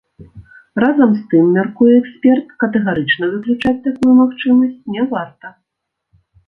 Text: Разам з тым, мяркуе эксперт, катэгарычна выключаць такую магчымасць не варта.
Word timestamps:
Разам 0.83 1.09
з 1.17 1.21
тым, 1.33 1.45
мяркуе 1.57 1.93
эксперт, 2.01 2.47
катэгарычна 2.65 3.25
выключаць 3.35 3.77
такую 3.87 4.13
магчымасць 4.25 4.85
не 4.97 5.01
варта. 5.15 5.47